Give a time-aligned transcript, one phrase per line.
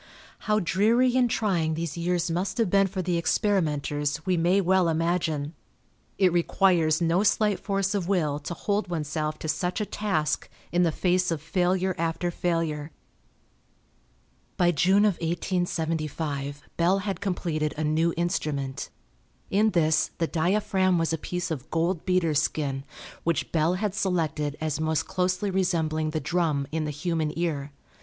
[0.49, 4.89] How dreary and trying these years must have been for the experimenters we may well
[4.89, 5.53] imagine.
[6.17, 10.81] It requires no slight force of will to hold oneself to such a task in
[10.81, 12.89] the face of failure after failure.
[14.57, 18.89] By June of 1875 Bell had completed a new Instrument.
[19.51, 22.85] In this the diaphragm was a piece of gold beater's skin,
[23.23, 27.71] which Bell had selected as most closely resembling the drum in the human ear.